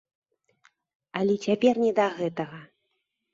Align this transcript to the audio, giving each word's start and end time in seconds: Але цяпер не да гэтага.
Але 1.19 1.35
цяпер 1.49 1.73
не 1.83 1.91
да 2.01 2.07
гэтага. 2.17 2.59